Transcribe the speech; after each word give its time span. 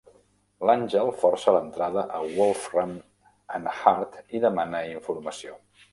L'Angel 0.67 1.09
força 1.23 1.53
l'entrada 1.57 2.05
a 2.19 2.21
Wolfram 2.39 2.95
and 3.59 3.73
Hart 3.75 4.21
i 4.39 4.45
demana 4.47 4.85
informació. 4.95 5.55